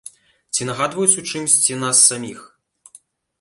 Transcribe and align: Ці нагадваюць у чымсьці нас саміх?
Ці 0.53 0.61
нагадваюць 0.69 1.19
у 1.23 1.25
чымсьці 1.29 1.77
нас 1.83 2.01
саміх? 2.09 2.41